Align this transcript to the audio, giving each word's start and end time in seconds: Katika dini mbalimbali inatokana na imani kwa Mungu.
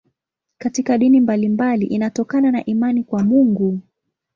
Katika 0.57 0.97
dini 0.97 1.19
mbalimbali 1.19 1.85
inatokana 1.85 2.51
na 2.51 2.65
imani 2.65 3.03
kwa 3.03 3.23
Mungu. 3.23 3.79